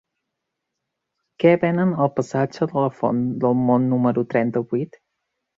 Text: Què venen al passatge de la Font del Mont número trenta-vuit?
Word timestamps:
Què 1.43 1.51
venen 1.65 1.93
al 2.05 2.11
passatge 2.17 2.69
de 2.73 2.87
la 2.87 2.89
Font 3.03 3.23
del 3.45 3.61
Mont 3.69 3.89
número 3.93 4.29
trenta-vuit? 4.33 5.03